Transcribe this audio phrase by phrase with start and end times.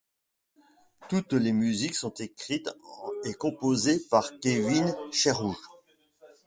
[1.09, 2.71] Toutes les musiques sont écrites
[3.23, 5.53] et composées par Kevin Sherwood.